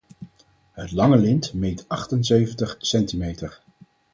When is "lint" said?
1.17-1.53